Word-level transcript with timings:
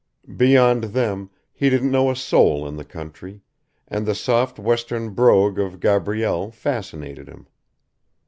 Beyond 0.35 0.85
them 0.85 1.29
he 1.53 1.69
didn't 1.69 1.91
know 1.91 2.09
a 2.09 2.15
soul 2.15 2.67
in 2.67 2.75
the 2.75 2.83
country, 2.83 3.41
and 3.87 4.03
the 4.03 4.15
soft 4.15 4.57
western 4.57 5.11
brogue 5.11 5.59
of 5.59 5.79
Gabrielle 5.79 6.49
fascinated 6.49 7.27
him. 7.27 7.45